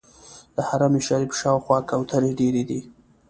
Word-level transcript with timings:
د 0.55 0.57
حرم 0.67 0.93
شریف 1.07 1.31
شاوخوا 1.41 1.77
کوترې 1.89 2.31
ډېرې 2.39 2.63
دي. 2.69 2.81